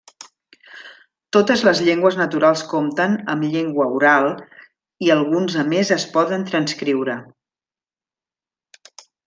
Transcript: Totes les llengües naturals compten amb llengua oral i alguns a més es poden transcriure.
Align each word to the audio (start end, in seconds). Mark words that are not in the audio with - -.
Totes 1.35 1.65
les 1.67 1.81
llengües 1.87 2.17
naturals 2.21 2.63
compten 2.71 3.13
amb 3.35 3.47
llengua 3.55 3.87
oral 3.99 4.31
i 5.09 5.13
alguns 5.19 5.61
a 5.65 5.69
més 5.75 5.95
es 5.99 6.09
poden 6.17 6.49
transcriure. 6.51 7.19